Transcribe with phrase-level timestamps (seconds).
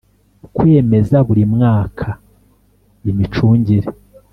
[0.55, 2.07] Kwemeza buri mmwaka
[3.09, 3.87] imicungire